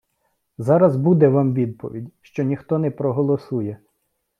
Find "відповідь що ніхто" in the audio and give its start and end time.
1.53-2.77